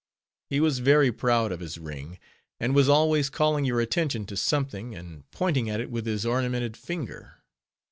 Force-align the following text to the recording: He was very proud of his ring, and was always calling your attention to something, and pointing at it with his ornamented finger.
He 0.49 0.59
was 0.59 0.79
very 0.79 1.11
proud 1.11 1.51
of 1.51 1.59
his 1.59 1.77
ring, 1.77 2.17
and 2.59 2.73
was 2.73 2.89
always 2.89 3.29
calling 3.29 3.65
your 3.65 3.79
attention 3.79 4.25
to 4.25 4.35
something, 4.35 4.95
and 4.95 5.29
pointing 5.29 5.69
at 5.69 5.79
it 5.79 5.91
with 5.91 6.07
his 6.07 6.25
ornamented 6.25 6.75
finger. 6.75 7.43